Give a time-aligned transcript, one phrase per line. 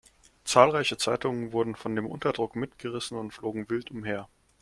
[0.45, 4.27] Zahlreiche Zeitungen wurden von dem Unterdruck mitgerissen und flogen wild umher.